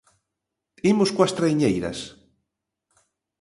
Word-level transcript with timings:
Imos 0.91 1.09
coas 1.15 1.35
traiñeiras. 1.37 1.99